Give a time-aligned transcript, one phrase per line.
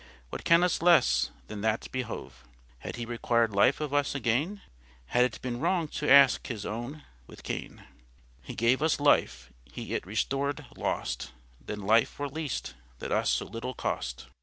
[0.31, 2.43] what can us lesse than that behove?
[2.79, 4.61] Had He required life of us againe,
[5.05, 7.83] Had it beene wrong to ask His owne with gaine?
[8.41, 11.33] He gave us life, He it restored lost;
[11.63, 14.25] Then life were least, that us so little cost.